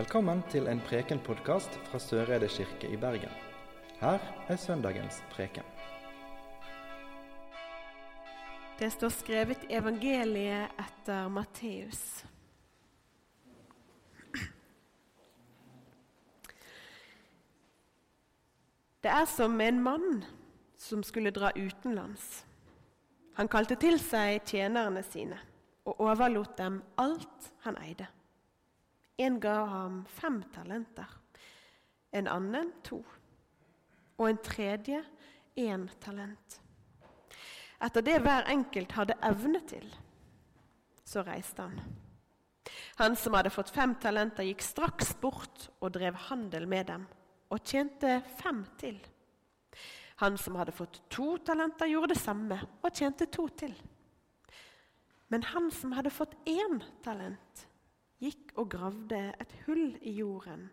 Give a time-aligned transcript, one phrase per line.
[0.00, 3.32] Velkommen til en Preken-podkast fra Søreide kirke i Bergen.
[4.00, 5.66] Her er søndagens preken.
[8.78, 12.24] Det står skrevet evangeliet etter Matteus.
[19.04, 20.24] Det er som en mann
[20.78, 22.46] som skulle dra utenlands.
[23.36, 25.42] Han kalte til seg tjenerne sine
[25.84, 28.08] og overlot dem alt han eide.
[29.20, 31.08] En ga ham fem talenter,
[32.16, 33.02] en annen to,
[34.16, 35.02] og en tredje
[35.60, 36.60] én talent.
[37.80, 39.84] Etter det hver enkelt hadde evne til,
[41.04, 41.78] så reiste han.
[43.00, 47.06] Han som hadde fått fem talenter, gikk straks bort og drev handel med dem,
[47.50, 49.00] og tjente fem til.
[50.20, 53.72] Han som hadde fått to talenter, gjorde det samme og tjente to til.
[55.32, 57.66] Men han som hadde fått én talent,
[58.20, 60.68] gikk og gravde et hull i jorden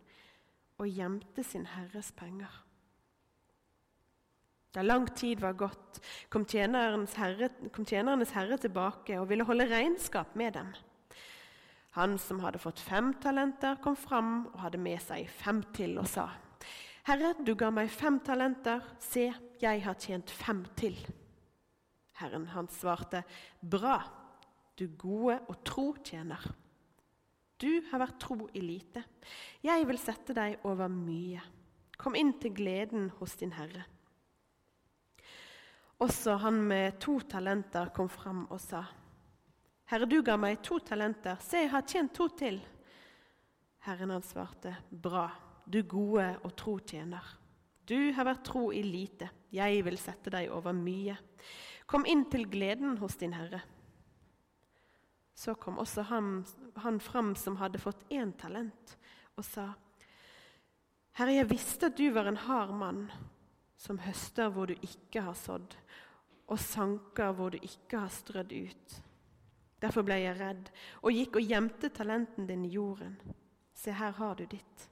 [0.78, 2.52] og gjemte sin herres penger.
[4.76, 9.66] Da lang tid var gått, kom tjenernes, herre, kom tjenernes herre tilbake og ville holde
[9.72, 10.74] regnskap med dem.
[11.98, 16.06] Han som hadde fått fem talenter, kom fram og hadde med seg fem til og
[16.12, 16.28] sa:"
[17.08, 18.82] Herre, du ga meg fem talenter.
[19.00, 20.98] Se, jeg har tjent fem til.
[22.20, 23.24] Herren hans svarte,
[23.62, 24.02] Bra,
[24.76, 26.44] du gode og tro tjener.
[27.58, 29.02] Du har vært tro i lite.
[29.66, 31.42] Jeg vil sette deg over mye.
[31.98, 33.88] Kom inn til gleden hos din herre.
[36.06, 38.84] Også han med to talenter kom fram og sa,
[39.88, 41.40] Herre, du ga meg to talenter.
[41.40, 42.60] Se, jeg har tjent to til.
[43.88, 45.30] Herren hans svarte, Bra,
[45.64, 47.24] du gode og tro tjener.
[47.88, 49.30] Du har vært tro i lite.
[49.56, 51.16] Jeg vil sette deg over mye.
[51.88, 53.62] Kom inn til gleden hos din herre.
[55.38, 56.46] Så kom også han,
[56.82, 58.96] han fram som hadde fått én talent,
[59.38, 59.70] og sa,
[61.18, 63.04] Herre, jeg visste at du var en hard mann,
[63.78, 65.76] som høster hvor du ikke har sådd,
[66.50, 68.98] og sanker hvor du ikke har strødd ut.
[69.82, 70.70] Derfor ble jeg redd
[71.04, 73.18] og gikk og gjemte talenten din i jorden.
[73.78, 74.88] Se, her har du ditt.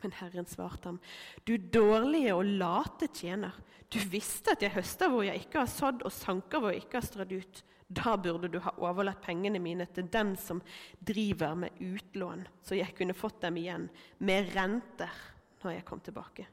[0.00, 1.00] Men Herren svarte ham,
[1.44, 3.52] du dårlige og late tjener.
[3.92, 7.02] Du visste at jeg høster hvor jeg ikke har sådd, og sanker hvor jeg ikke
[7.02, 7.62] har strødd ut.
[7.90, 10.60] Da burde du ha overlatt pengene mine til den som
[11.02, 13.88] driver med utlån, så jeg kunne fått dem igjen
[14.22, 15.16] med renter
[15.64, 16.46] når jeg kom tilbake.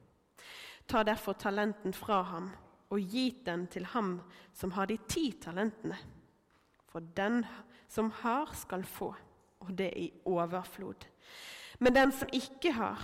[0.90, 2.50] Ta derfor talenten fra ham
[2.90, 4.18] og gi den til ham
[4.56, 5.98] som har de ti talentene.
[6.88, 7.44] For den
[7.92, 9.12] som har, skal få,
[9.62, 11.06] og det i overflod.
[11.80, 13.04] Men den som ikke har,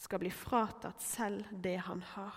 [0.00, 2.34] skal bli fratatt selv det han har.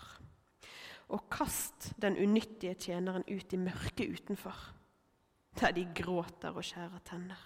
[1.15, 4.57] Og kast den unyttige tjeneren ut i mørket utenfor,
[5.59, 7.43] der de gråter og skjærer tenner.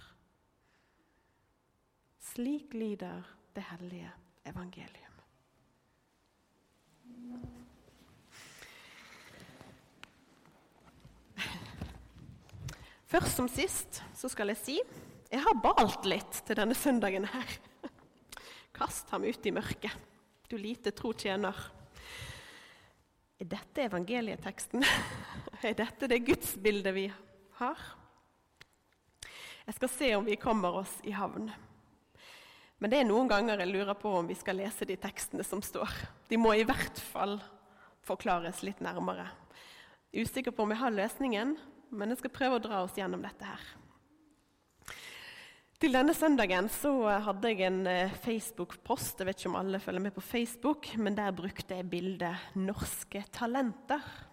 [2.34, 3.23] Slik lyder
[3.56, 4.12] det hellige
[4.45, 5.13] evangelium.
[13.07, 14.79] Først som sist så skal jeg si
[15.28, 17.56] jeg har balt litt til denne søndagen her.
[18.75, 19.91] Kast ham ut i mørket,
[20.47, 21.56] du lite tro tjener.
[23.38, 24.85] Er dette evangelieteksten?
[25.67, 27.07] Er dette det gudsbildet vi
[27.59, 27.81] har?
[29.68, 31.50] Jeg skal se om vi kommer oss i havn.
[32.78, 35.63] Men det er noen ganger jeg lurer på om vi skal lese de tekstene som
[35.66, 35.91] står.
[36.29, 37.40] De må i hvert fall
[38.06, 39.25] forklares litt nærmere.
[40.13, 41.57] Usikker på om jeg har løsningen,
[41.90, 43.66] men jeg skal prøve å dra oss gjennom dette her.
[45.78, 46.91] Til denne søndagen så
[47.22, 49.19] hadde jeg en eh, Facebook-post.
[49.19, 53.22] Jeg vet ikke om alle følger med på Facebook, men der brukte jeg bildet 'Norske
[53.29, 54.27] talenter'.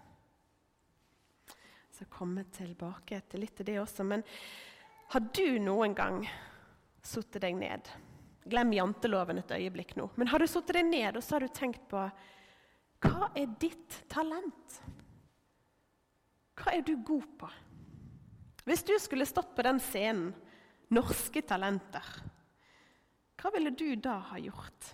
[1.94, 4.02] Så komme tilbake til litt til det også.
[4.08, 4.24] Men
[5.14, 6.24] har du noen gang
[7.04, 7.90] satt deg ned
[8.44, 10.10] Glem janteloven et øyeblikk nå.
[10.20, 12.02] Men har du satt deg ned og så har du tenkt på
[13.04, 14.74] hva er ditt talent?
[16.60, 17.48] Hva er du god på?
[18.68, 20.34] Hvis du skulle stått på den scenen,
[20.92, 22.04] Norske talenter,
[23.40, 24.90] hva ville du da ha gjort?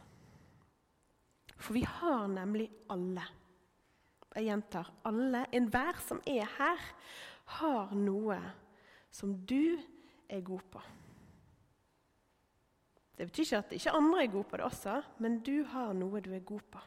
[1.59, 3.27] For vi har nemlig alle.
[4.37, 5.45] Jeg gjentar alle.
[5.53, 6.89] Enhver som er her,
[7.61, 8.39] har noe
[9.11, 9.79] som du
[10.31, 10.83] er god på.
[13.19, 16.23] Det betyr ikke at ikke andre er gode på det også, men du har noe
[16.25, 16.81] du er god på.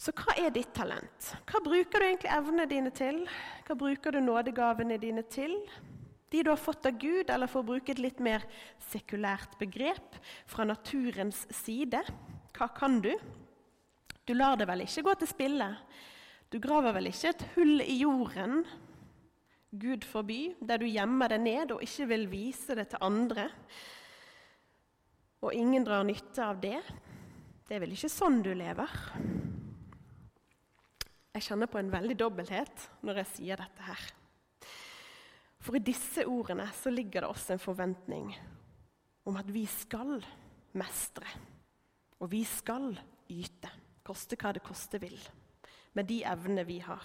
[0.00, 1.32] Så hva er ditt talent?
[1.50, 3.24] Hva bruker du egentlig evnene dine til?
[3.66, 5.56] Hva bruker du nådegavene dine til?
[6.30, 8.46] De du har fått av Gud, eller for å bruke et litt mer
[8.86, 10.14] sekulært begrep,
[10.46, 12.00] fra naturens side.
[12.54, 13.10] Hva kan du?
[14.30, 15.66] Du lar det vel ikke gå til spille?
[16.54, 18.60] Du graver vel ikke et hull i jorden,
[19.70, 23.50] Gud forby, der du gjemmer det ned og ikke vil vise det til andre?
[25.40, 26.78] og ingen drar nytte av det.
[27.64, 28.96] Det er vel ikke sånn du lever?
[31.30, 34.08] Jeg kjenner på en veldig dobbelthet når jeg sier dette her.
[35.60, 38.28] For i disse ordene så ligger det også en forventning
[39.28, 40.18] om at vi skal
[40.76, 41.28] mestre.
[42.20, 42.92] Og vi skal
[43.32, 43.70] yte,
[44.06, 45.18] koste hva det koste vil,
[45.94, 47.04] med de evnene vi har.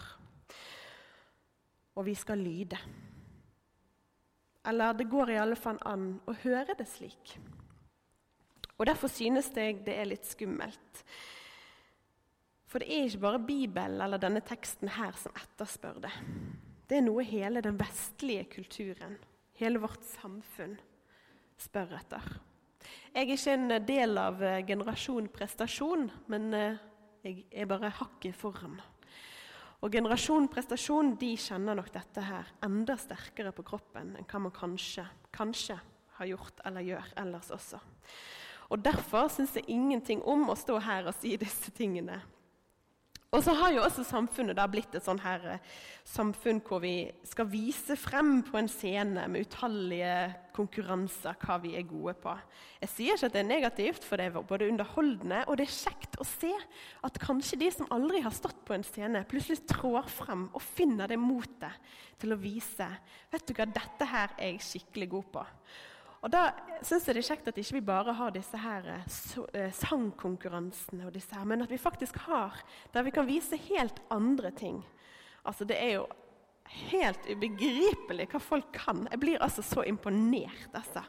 [1.95, 2.79] Og vi skal lyde.
[4.65, 7.37] Eller det går i alle fall an å høre det slik.
[8.75, 11.03] Og Derfor synes jeg det er litt skummelt.
[12.67, 16.11] For det er ikke bare Bibelen eller denne teksten her som etterspør det.
[16.89, 19.15] Det er noe hele den vestlige kulturen,
[19.57, 20.75] hele vårt samfunn,
[21.57, 22.27] spør etter.
[23.15, 26.83] Jeg er ikke en del av eh, generasjon prestasjon, men eh,
[27.25, 28.77] jeg er bare hakket foran.
[29.83, 34.53] Og Generasjon prestasjon de kjenner nok dette her enda sterkere på kroppen enn hva man
[34.55, 35.03] kanskje,
[35.35, 35.77] kanskje
[36.17, 37.81] har gjort eller gjør ellers også.
[38.73, 42.17] Og Derfor syns jeg ingenting om å stå her og si disse tingene
[43.35, 45.71] og så har jo også samfunnet da blitt et sånn her eh,
[46.07, 50.13] samfunn hvor vi skal vise frem på en scene med utallige
[50.55, 52.35] konkurranser hva vi er gode på.
[52.79, 55.75] Jeg sier ikke at det er negativt, for det er både underholdende og det er
[55.75, 56.53] kjekt å se
[57.03, 61.11] at kanskje de som aldri har stått på en scene, plutselig trår frem og finner
[61.11, 61.91] det motet
[62.21, 62.87] til å vise
[63.33, 65.45] vet du hva, dette her er jeg skikkelig god på.
[66.25, 69.71] Og Da syns jeg det er kjekt at ikke vi bare har disse her uh,
[69.77, 72.57] sangkonkurransene, og disse her, men at vi faktisk har
[72.93, 74.81] der vi kan vise helt andre ting.
[75.45, 76.07] Altså Det er jo
[76.89, 79.05] helt ubegripelig hva folk kan.
[79.11, 80.73] Jeg blir altså så imponert.
[80.73, 81.05] altså.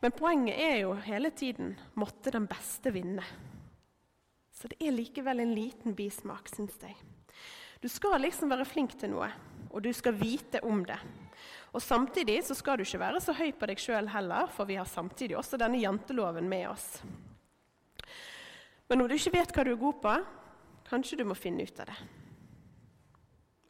[0.00, 3.24] Men poenget er jo hele tiden måtte den beste vinne.
[4.54, 6.94] Så det er likevel en liten bismak, syns jeg.
[7.82, 9.26] Du skal liksom være flink til noe,
[9.70, 10.98] og du skal vite om det.
[11.72, 14.78] Og Samtidig så skal du ikke være så høy på deg sjøl heller, for vi
[14.80, 16.86] har samtidig også denne janteloven med oss.
[18.88, 20.14] Men når du ikke vet hva du er god på,
[20.88, 21.98] kanskje du må finne ut av det.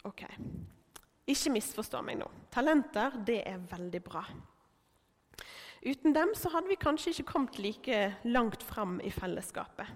[0.06, 0.22] Ok.
[1.28, 2.28] Ikke misforstå meg nå.
[2.54, 4.22] Talenter, det er veldig bra.
[5.82, 9.90] Uten dem så hadde vi kanskje ikke kommet like langt fram i fellesskapet.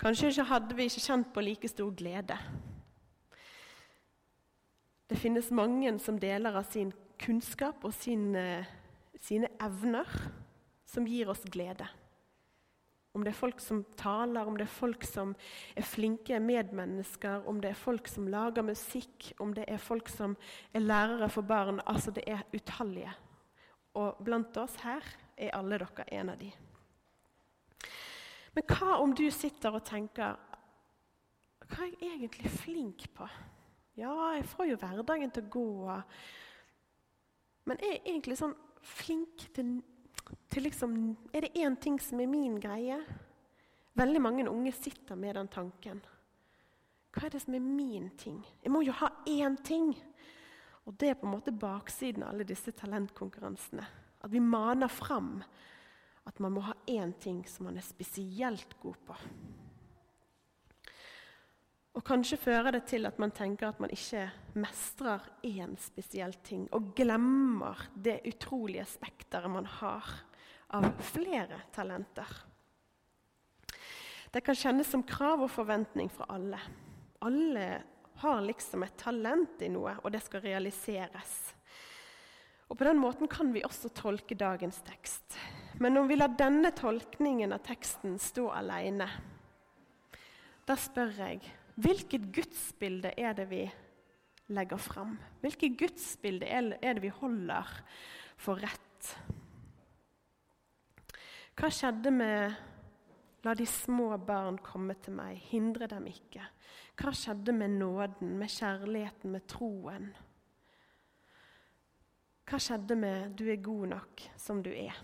[0.00, 2.36] Kanskje hadde vi ikke kjent på like stor glede.
[5.10, 8.62] Det finnes mange som deler av sin kunnskap og sine,
[9.18, 10.06] sine evner,
[10.86, 11.88] som gir oss glede.
[13.10, 15.34] Om det er folk som taler, om det er folk som
[15.74, 20.38] er flinke medmennesker, om det er folk som lager musikk, om det er folk som
[20.70, 21.82] er lærere for barn.
[21.90, 23.10] Altså, det er utallige.
[23.98, 25.02] Og blant oss her
[25.34, 26.54] er alle dere en av de.
[28.54, 30.38] Men hva om du sitter og tenker
[31.70, 33.26] Hva er jeg egentlig flink på?
[34.00, 35.96] Ja, jeg får jo hverdagen til å gå.
[37.68, 39.74] Men er jeg egentlig sånn flink til,
[40.48, 40.94] til liksom
[41.36, 42.96] Er det én ting som er min greie?
[44.00, 46.00] Veldig mange unge sitter med den tanken.
[47.12, 48.38] Hva er det som er min ting?
[48.62, 49.92] Jeg må jo ha én ting.
[50.88, 53.84] Og det er på en måte baksiden av alle disse talentkonkurransene.
[54.24, 55.42] At vi maner fram
[56.28, 59.16] at man må ha én ting som man er spesielt god på.
[61.98, 64.28] Og kanskje fører det til at man tenker at man ikke
[64.62, 70.06] mestrer én spesiell ting, og glemmer det utrolige spekteret man har
[70.70, 72.30] av flere talenter.
[74.30, 76.60] Det kan kjennes som krav og forventning fra alle.
[77.26, 77.66] Alle
[78.22, 81.32] har liksom et talent i noe, og det skal realiseres.
[82.70, 85.34] Og På den måten kan vi også tolke dagens tekst.
[85.82, 89.08] Men om vi lar denne tolkningen av teksten stå alene,
[90.68, 91.40] da spør jeg
[91.80, 93.62] Hvilket gudsbilde er det vi
[94.52, 95.14] legger fram?
[95.40, 97.68] Hvilket gudsbilde er det vi holder
[98.36, 99.12] for rett?
[101.56, 102.54] Hva skjedde med
[103.44, 106.44] 'la de små barn komme til meg', hindre dem ikke?
[106.96, 110.12] Hva skjedde med nåden, med kjærligheten, med troen?
[112.44, 115.02] Hva skjedde med 'du er god nok som du er'?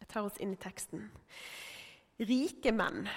[0.00, 1.10] Jeg tar oss inn i teksten.
[2.20, 3.08] Rike menn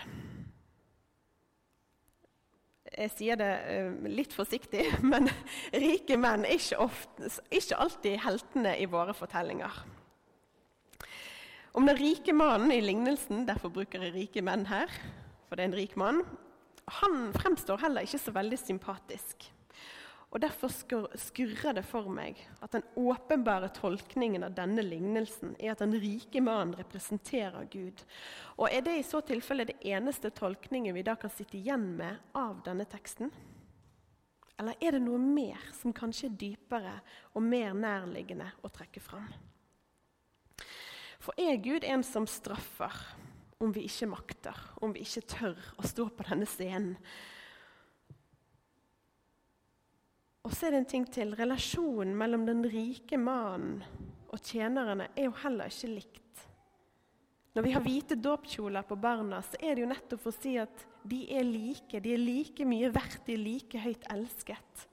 [2.95, 5.29] jeg sier det uh, litt forsiktig, men
[5.73, 9.83] rike menn er ikke, ofte, ikke, alltid heltene i våre fortellinger.
[11.75, 14.91] Om den rike mannen i lignelsen, derfor bruker jeg rike menn her,
[15.45, 16.23] for det er en rik mann,
[17.01, 19.49] han fremstår heller ikke så veldig sympatisk.
[20.33, 20.71] Og Derfor
[21.15, 26.41] skurrer det for meg at den åpenbare tolkningen av denne lignelsen er at den rike
[26.43, 28.03] mannen representerer Gud.
[28.57, 32.19] Og Er det i så tilfelle det eneste tolkningen vi da kan sitte igjen med
[32.35, 33.31] av denne teksten?
[34.59, 36.95] Eller er det noe mer som kanskje er dypere
[37.35, 39.27] og mer nærliggende å trekke fram?
[41.19, 42.93] For er Gud en som straffer
[43.59, 46.99] om vi ikke makter, om vi ikke tør å stå på denne scenen?
[50.45, 51.33] Og så er det en ting til.
[51.37, 53.81] Relasjonen mellom den rike mannen
[54.29, 56.21] og tjenerne er jo heller ikke likt.
[57.55, 60.57] Når vi har hvite dåpskjoler på barna, så er det jo nettopp for å si
[60.59, 62.01] at de er like.
[62.03, 64.85] De er like mye verdt, de er like høyt elsket.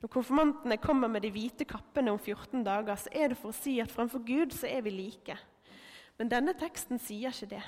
[0.00, 3.56] Når konfirmantene kommer med de hvite kappene om 14 dager, så er det for å
[3.56, 5.36] si at framfor Gud så er vi like.
[6.16, 7.62] Men denne teksten sier ikke det.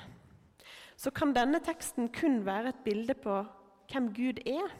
[0.97, 3.39] Så kan denne teksten kun være et bilde på
[3.91, 4.73] hvem Gud er?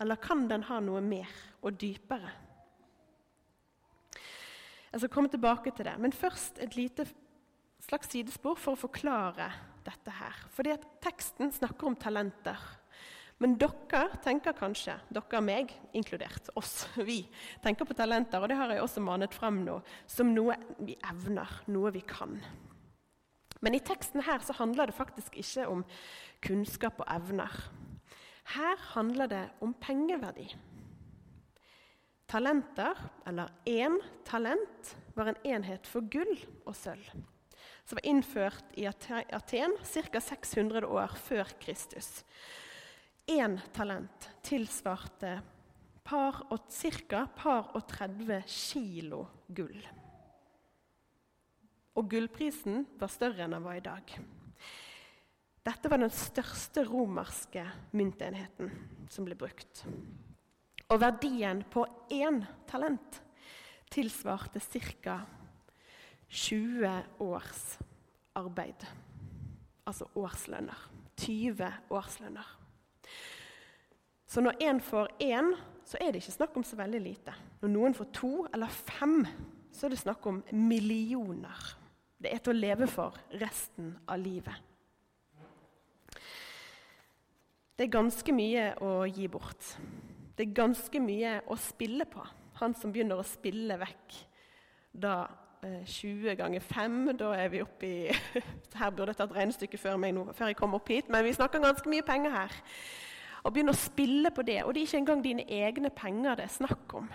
[0.00, 1.30] Eller kan den ha noe mer
[1.62, 2.32] og dypere?
[4.94, 7.06] Jeg skal komme tilbake til det, men først et lite
[7.82, 9.48] slags sidespor for å forklare
[9.84, 10.36] dette her.
[10.54, 12.60] Fordi at teksten snakker om talenter.
[13.42, 17.24] Men dere tenker kanskje, dere og meg inkludert, oss, vi,
[17.64, 21.58] tenker på talenter, og det har jeg også manet frem nå, som noe vi evner,
[21.74, 22.38] noe vi kan.
[23.64, 25.82] Men i teksten her så handler det faktisk ikke om
[26.44, 27.50] kunnskap og evner.
[28.52, 30.50] Her handler det om pengeverdi.
[32.28, 36.36] Talenter, eller én talent, var en enhet for gull
[36.66, 37.24] og sølv
[37.84, 40.20] som var innført i Aten ca.
[40.20, 42.24] 600 år før Kristus.
[43.28, 45.38] Én talent tilsvarte
[46.04, 47.26] par og, ca.
[47.36, 49.84] par og 30 kilo gull.
[51.94, 54.16] Og gullprisen var større enn den var i dag.
[55.64, 57.62] Dette var den største romerske
[57.96, 58.68] myntenheten
[59.08, 59.84] som ble brukt.
[60.92, 63.22] Og verdien på én talent
[63.94, 65.22] tilsvarte ca.
[66.28, 66.90] 20
[67.24, 67.62] års
[68.36, 68.84] arbeid.
[69.86, 70.90] Altså årslønner.
[71.16, 72.50] 20 årslønner.
[74.26, 75.52] Så når én får én,
[75.86, 77.32] så er det ikke snakk om så veldig lite.
[77.62, 79.22] Når noen får to eller fem,
[79.72, 81.72] så er det snakk om millioner.
[82.20, 84.73] Det er til å leve for resten av livet.
[87.74, 89.72] Det er ganske mye å gi bort.
[90.34, 92.22] Det er ganske mye å spille på.
[92.60, 94.18] Han som begynner å spille vekk
[94.94, 95.16] da
[95.64, 97.96] 20 eh, ganger 5, da er vi oppe i
[98.78, 99.98] Her burde jeg tatt regnestykket før,
[100.36, 102.54] før jeg kom opp hit, men vi snakker ganske mye penger her.
[103.44, 104.60] Og begynne å spille på det.
[104.64, 107.08] Og det er ikke engang dine egne penger det er snakk om.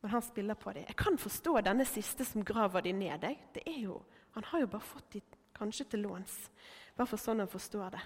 [0.00, 0.86] Men han spiller på det.
[0.88, 3.20] Jeg kan forstå denne siste som graver de ned.
[3.20, 3.44] deg.
[3.54, 4.00] Det er jo,
[4.34, 5.20] Han har jo bare fått de
[5.54, 6.50] kanskje til låns.
[6.96, 8.02] Bare for sånn han forstår det.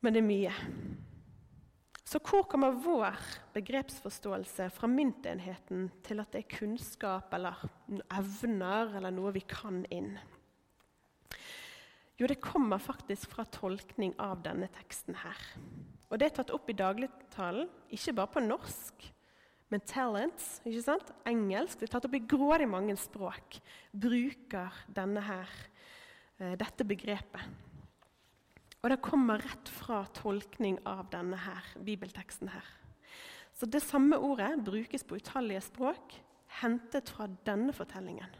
[0.00, 0.54] Men det er mye.
[2.08, 3.18] Så hvor kommer vår
[3.52, 7.60] begrepsforståelse fra myntenheten til at det er kunnskap eller
[8.16, 10.14] evner eller noe vi kan inn?
[12.18, 15.44] Jo, det kommer faktisk fra tolkning av denne teksten her.
[16.08, 19.06] Og det er tatt opp i dagligtalen, ikke bare på norsk,
[19.68, 21.12] men talents, ikke sant?
[21.28, 21.76] engelsk.
[21.76, 23.60] Det er tatt opp i grådig mange språk.
[23.92, 25.52] Bruker denne her,
[26.40, 27.67] eh, dette begrepet.
[28.82, 32.66] Og det kommer rett fra tolkning av denne her, bibelteksten her.
[33.58, 36.14] Så det samme ordet brukes på utallige språk,
[36.60, 38.36] hentet fra denne fortellingen.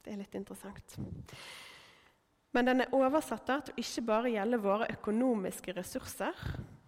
[0.00, 0.96] Det er litt interessant.
[2.56, 6.38] Men den er oversatt til å ikke bare gjelde våre økonomiske ressurser,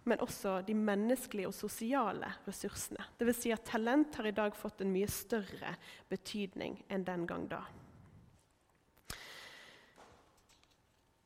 [0.09, 3.03] men også de menneskelige og sosiale ressursene.
[3.19, 3.41] Dvs.
[3.43, 5.75] Si at talent har i dag fått en mye større
[6.09, 7.61] betydning enn den gang da.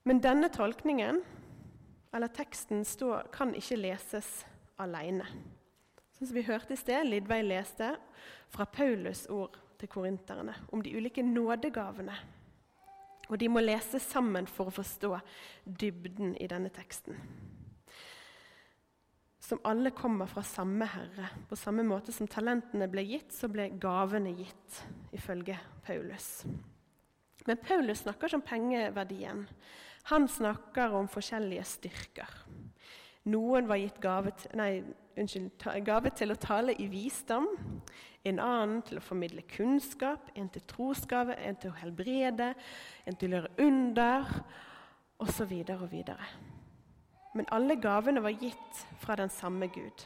[0.04, 1.22] Men denne tolkningen,
[2.14, 4.44] eller teksten, står, kan ikke leses
[4.82, 5.26] alene.
[6.14, 7.94] Sånn som vi hørte i sted, Lidveig leste
[8.54, 12.16] fra Paulus' ord til korinterne om de ulike nådegavene.
[13.32, 15.16] Og de må lese sammen for å forstå
[15.64, 17.16] dybden i denne teksten.
[19.44, 21.30] Som alle kommer fra samme Herre.
[21.50, 24.84] På samme måte som talentene ble gitt, så ble gavene gitt,
[25.16, 26.44] ifølge Paulus.
[27.48, 29.44] Men Paulus snakker ikke om pengeverdien.
[30.12, 32.32] Han snakker om forskjellige styrker.
[33.32, 34.72] Noen var gitt gave til, nei,
[35.16, 37.48] unnskyld, gave til å tale i visdom,
[38.28, 42.50] en annen til å formidle kunnskap, en til trosgave, en til å helbrede,
[43.08, 44.28] en til å gjøre under,
[45.24, 45.54] osv.
[45.92, 46.28] videre.
[47.34, 50.04] Men alle gavene var gitt fra den samme Gud.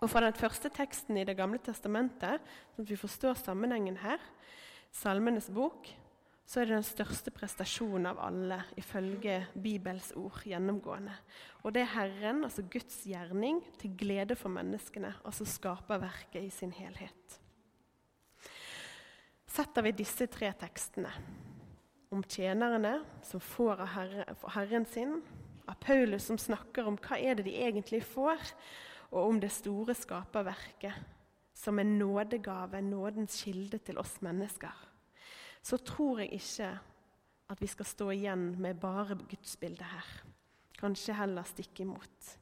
[0.00, 2.42] Og fra den første teksten i Det gamle testamentet,
[2.74, 4.22] sånn at vi forstår sammenhengen her,
[4.94, 5.88] Salmenes bok,
[6.44, 11.14] så er det den største prestasjonen av alle, ifølge Bibels ord gjennomgående.
[11.64, 16.74] Og det er Herren, altså Guds gjerning, til glede for menneskene, altså skaperverket i sin
[16.76, 17.38] helhet.
[19.54, 21.10] Setter vi disse tre tekstene
[22.14, 24.24] om tjenerne som får av herre,
[24.54, 25.20] Herren sin,
[25.64, 28.42] av Paulus som snakker om hva er det de egentlig får,
[29.14, 30.98] og om det store skaperverket
[31.54, 34.74] som en nådegave, nådens kilde til oss mennesker,
[35.64, 36.68] så tror jeg ikke
[37.52, 40.10] at vi skal stå igjen med bare gudsbildet her.
[40.76, 42.34] Kanskje heller stikke imot.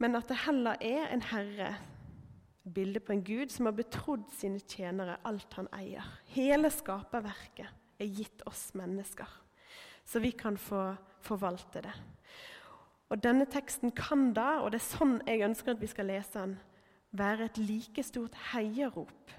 [0.00, 1.74] Men at det heller er en herre,
[2.74, 6.04] bilde på en gud som har betrodd sine tjenere alt han eier.
[6.34, 7.68] Hele skaperverket
[8.00, 9.28] er gitt oss mennesker,
[10.04, 10.90] så vi kan få
[11.24, 11.94] forvalte det.
[13.10, 16.36] Og Denne teksten kan da, og det er sånn jeg ønsker at vi skal lese
[16.36, 16.58] den,
[17.16, 19.32] være et like stort heiarop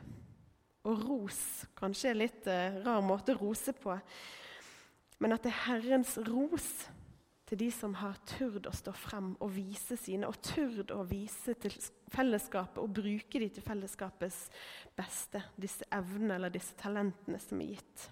[0.88, 1.42] og ros.
[1.78, 3.98] Kanskje litt uh, rar måte å rose på,
[5.22, 6.72] men at det er Herrens ros
[7.52, 11.54] til de som har turt å stå frem og vise sine, og turt å vise
[11.60, 11.74] til
[12.14, 14.46] fellesskapet og bruke de til fellesskapets
[14.96, 18.08] beste, disse evnene eller disse talentene som er gitt.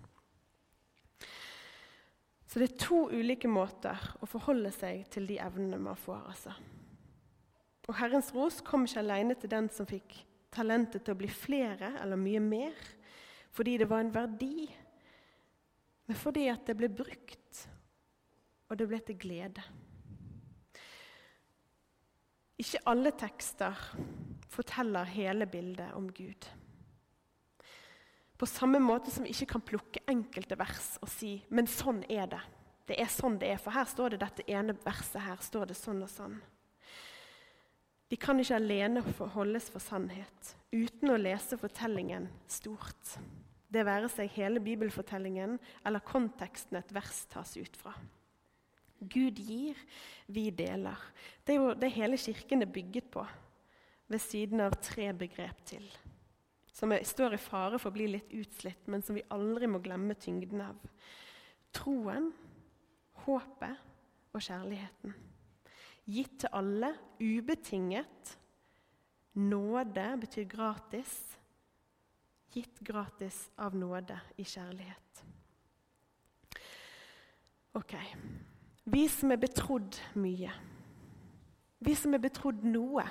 [2.49, 6.23] Så det er to ulike måter å forholde seg til de evnene man får.
[6.33, 6.55] altså.
[7.88, 10.17] Og Herrens ros kom ikke alene til den som fikk
[10.53, 12.77] talentet til å bli flere eller mye mer,
[13.53, 14.68] fordi det var en verdi,
[16.10, 17.65] men fordi at det ble brukt,
[18.70, 19.63] og det ble til glede.
[22.60, 23.77] Ikke alle tekster
[24.51, 26.48] forteller hele bildet om Gud.
[28.39, 32.27] På samme måte som vi ikke kan plukke enkelte vers og si 'men sånn er
[32.27, 32.48] det'.
[32.88, 35.22] Det er sånn det er, for her står det dette ene verset.
[35.22, 36.41] her står det sånn og sånn.
[38.09, 39.03] De kan ikke alene
[39.35, 43.17] holdes for sannhet uten å lese fortellingen stort.
[43.69, 47.93] Det være seg hele bibelfortellingen eller konteksten et vers tas ut fra.
[48.99, 49.77] Gud gir,
[50.27, 50.97] vi deler.
[51.45, 53.23] Det er jo det hele Kirken er bygget på,
[54.09, 55.85] ved siden av tre begrep til
[56.79, 60.15] som står i fare for å bli litt utslitt, men som vi aldri må glemme
[60.15, 60.77] tyngden av.
[61.75, 62.29] Troen,
[63.25, 65.15] håpet og kjærligheten.
[66.09, 68.37] Gitt til alle, ubetinget.
[69.33, 71.11] Nåde betyr gratis.
[72.50, 75.24] Gitt gratis av nåde i kjærlighet.
[77.77, 77.93] Ok.
[78.89, 80.50] Vi som er betrodd mye.
[81.79, 83.05] Vi som er betrodd noe.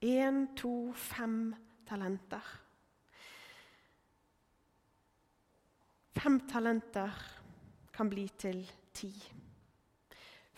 [0.00, 1.52] Én, to, fem
[1.84, 2.48] talenter.
[6.16, 7.20] Fem talenter
[7.92, 8.64] kan bli til
[8.96, 9.12] ti.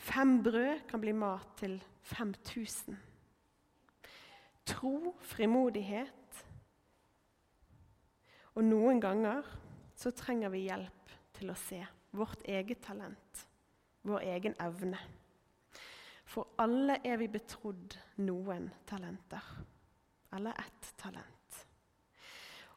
[0.02, 2.96] Fem brød kan bli mat til 5000.
[4.66, 6.44] Tro, frimodighet.
[8.54, 9.46] Og noen ganger
[9.96, 11.78] så trenger vi hjelp til å se
[12.18, 13.44] vårt eget talent,
[14.02, 14.98] vår egen evne.
[16.26, 17.94] For alle er vi betrodd
[18.26, 19.54] noen talenter
[20.34, 21.62] eller ett talent.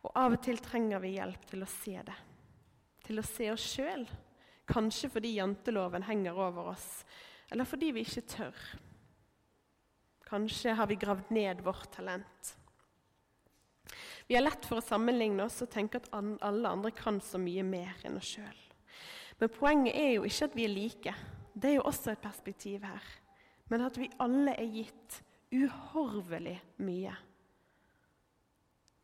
[0.05, 2.15] Og Av og til trenger vi hjelp til å se det,
[3.07, 4.05] til å se oss sjøl.
[4.65, 7.05] Kanskje fordi janteloven henger over oss,
[7.51, 8.61] eller fordi vi ikke tør.
[10.25, 12.55] Kanskje har vi gravd ned vårt talent.
[14.27, 17.63] Vi har lett for å sammenligne oss og tenke at alle andre kan så mye
[17.65, 18.63] mer enn oss sjøl.
[19.37, 21.13] Men poenget er jo ikke at vi er like.
[21.53, 23.13] Det er jo også et perspektiv her.
[23.69, 25.19] Men at vi alle er gitt
[25.53, 27.13] uhorvelig mye.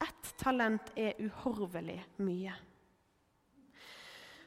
[0.02, 2.56] Ett talent er uhorvelig mye.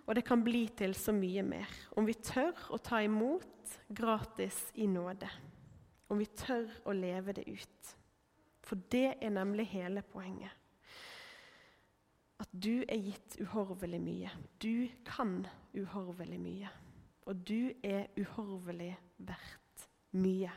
[0.04, 4.58] Og det kan bli til så mye mer om vi tør å ta imot gratis
[4.74, 5.28] i nåde.
[6.12, 7.94] Om vi tør å leve det ut.
[8.64, 10.52] For det er nemlig hele poenget.
[12.40, 14.30] At du er gitt uhorvelig mye.
[14.60, 15.44] Du kan
[15.76, 16.72] uhorvelig mye.
[17.24, 18.92] Og du er uhorvelig
[19.24, 19.86] verdt
[20.20, 20.52] mye.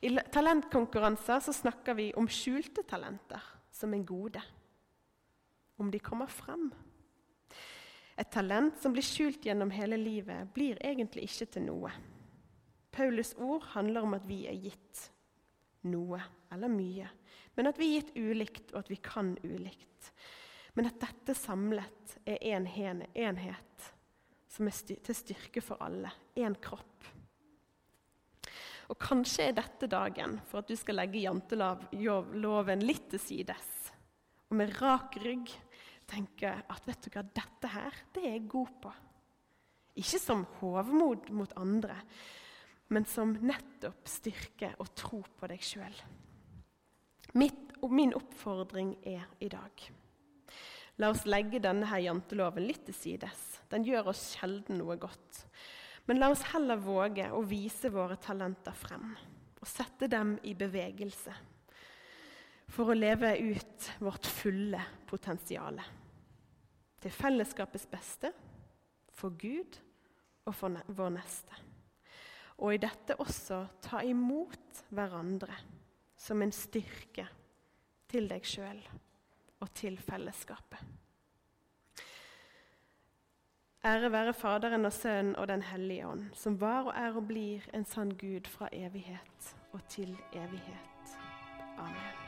[0.00, 3.42] I talentkonkurranser så snakker vi om skjulte talenter
[3.74, 4.40] som en gode.
[5.78, 6.70] Om de kommer frem.
[8.18, 11.92] Et talent som blir skjult gjennom hele livet, blir egentlig ikke til noe.
[12.90, 15.04] Paulus ord handler om at vi er gitt
[15.86, 16.18] noe,
[16.50, 17.06] eller mye.
[17.54, 20.10] Men at vi er gitt ulikt, og at vi kan ulikt.
[20.74, 22.66] Men at dette samlet er en
[23.14, 23.86] enhet
[24.50, 26.10] som er til styrke for alle.
[26.34, 27.06] Én kropp.
[28.88, 33.72] Og kanskje er dette dagen for at du skal legge janteloven litt til sides.
[34.48, 35.52] Og med rak rygg
[36.08, 38.92] tenke at vet du hva, dette her, det er jeg god på.
[39.98, 41.96] Ikke som hovmod mot andre,
[42.94, 46.02] men som nettopp styrke og tro på deg sjøl.
[47.36, 49.88] Min oppfordring er i dag
[50.98, 53.42] La oss legge denne her janteloven litt til sides.
[53.70, 55.44] Den gjør oss sjelden noe godt.
[56.10, 59.12] Men la oss heller våge å vise våre talenter frem
[59.58, 61.34] og sette dem i bevegelse
[62.68, 65.80] for å leve ut vårt fulle potensial.
[66.98, 68.32] Til fellesskapets beste,
[69.18, 69.80] for Gud
[70.46, 71.64] og for vår neste.
[72.58, 75.54] og i dette også ta imot hverandre
[76.18, 77.28] som en styrke
[78.10, 78.80] til deg sjøl
[79.62, 80.80] og til fellesskapet.
[83.86, 87.68] Ære være Faderen og Sønnen og Den hellige ånd, som var og er og blir
[87.72, 91.14] en sann Gud fra evighet og til evighet.
[91.78, 92.27] Amen.